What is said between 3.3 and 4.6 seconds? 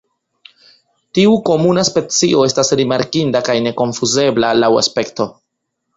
kaj nekonfuzebla